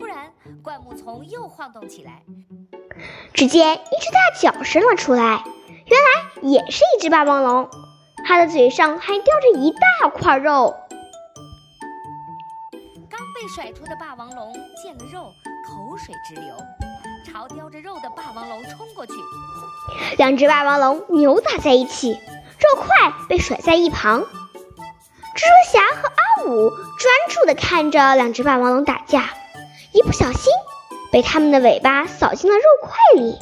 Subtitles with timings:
[0.00, 2.22] 突然，灌木丛又晃动起来，
[3.34, 5.44] 只见一只大脚伸了出来，
[5.84, 7.68] 原来也是一只霸王龙，
[8.24, 10.74] 它的嘴上还叼着一大块肉。
[13.10, 15.34] 刚被甩出的霸王龙见了肉，
[15.68, 16.56] 口水直流，
[17.26, 19.12] 朝叼着肉的霸王龙冲过去。
[20.16, 24.22] 两只霸王龙扭打在一起，肉块被甩在一旁。
[24.22, 29.30] 蜘蛛侠和阿五专注地看着两只霸王龙打架，
[30.00, 30.50] 一不小心
[31.12, 33.38] 被它们的尾巴扫进了肉块里。